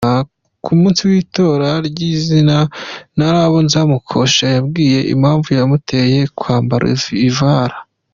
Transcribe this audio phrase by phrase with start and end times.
[0.63, 2.57] Ku munsi w’ itora nyir’ izina
[3.19, 6.85] hari abo Nzamukosha yabwiye impamvu yamuteye kwambara
[7.29, 7.77] ivara.